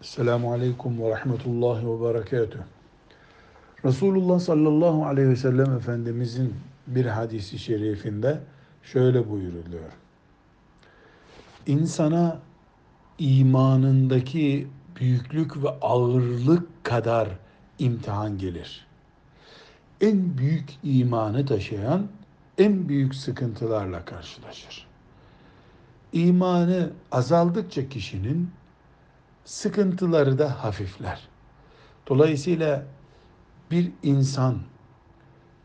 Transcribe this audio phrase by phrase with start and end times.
[0.00, 2.62] Selamun Aleyküm ve Rahmetullahi ve Berekatuhu.
[3.84, 6.54] Resulullah sallallahu aleyhi ve sellem Efendimizin
[6.86, 8.40] bir hadisi şerifinde
[8.82, 9.92] şöyle buyuruluyor.
[11.66, 12.38] İnsana
[13.18, 17.28] imanındaki büyüklük ve ağırlık kadar
[17.78, 18.86] imtihan gelir.
[20.00, 22.06] En büyük imanı taşıyan
[22.58, 24.86] en büyük sıkıntılarla karşılaşır.
[26.12, 28.50] İmanı azaldıkça kişinin
[29.48, 31.28] sıkıntıları da hafifler.
[32.08, 32.82] Dolayısıyla
[33.70, 34.58] bir insan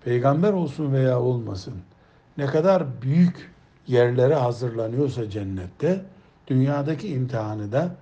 [0.04, 1.74] peygamber olsun veya olmasın
[2.38, 3.52] ne kadar büyük
[3.88, 6.06] yerlere hazırlanıyorsa cennette
[6.48, 7.96] dünyadaki imtihanı da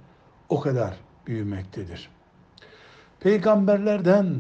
[0.50, 0.94] o kadar
[1.28, 2.10] büyümektedir.
[3.20, 4.40] Peygamberlerden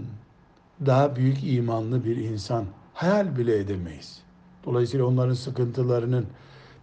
[0.85, 4.21] daha büyük imanlı bir insan hayal bile edemeyiz.
[4.65, 6.27] Dolayısıyla onların sıkıntılarının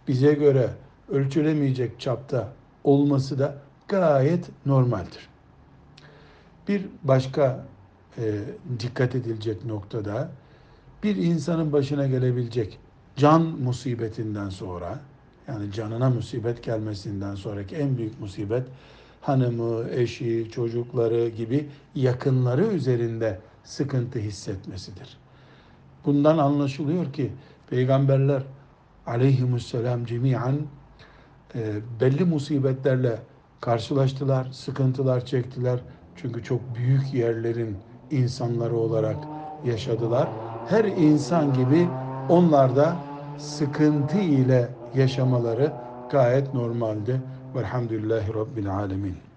[0.07, 0.69] bize göre
[1.09, 2.49] ölçülemeyecek çapta
[2.83, 5.29] olması da gayet normaldir.
[6.67, 7.65] Bir başka
[8.17, 8.33] e,
[8.79, 10.31] dikkat edilecek noktada
[11.03, 12.79] bir insanın başına gelebilecek
[13.15, 14.99] can musibetinden sonra
[15.47, 18.63] yani canına musibet gelmesinden sonraki en büyük musibet
[19.21, 25.17] hanımı, eşi, çocukları gibi yakınları üzerinde sıkıntı hissetmesidir.
[26.05, 27.31] Bundan anlaşılıyor ki
[27.69, 28.43] peygamberler
[29.05, 30.57] aleyhisselam cemiyen
[31.55, 33.19] e, belli musibetlerle
[33.61, 35.79] karşılaştılar, sıkıntılar çektiler.
[36.15, 39.29] Çünkü çok büyük yerlerin insanları olarak
[39.63, 40.33] yaşadılar.
[40.63, 47.21] Her insan gibi onlar da sıkıntı ile yaşamaları gayet normaldi.
[47.55, 49.28] Velhamdülillahi Rabbil Alemin.